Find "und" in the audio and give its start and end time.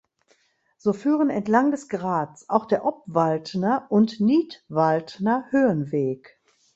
3.91-4.19